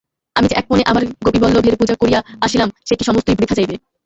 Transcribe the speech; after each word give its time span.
আমি 0.35 0.47
যে 0.47 0.55
একমনে 0.57 0.83
আমার 0.85 1.03
গোপীবল্লভের 1.25 1.79
পূজা 1.79 1.95
করিয়া 1.97 2.19
আসিলাম 2.41 2.69
সে 2.87 2.93
কি 2.97 3.03
সমস্তই 3.05 3.37
বৃথা 3.39 3.55
যাইবে! 3.57 3.75